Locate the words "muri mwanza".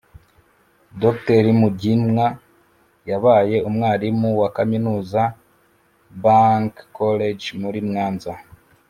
7.61-8.31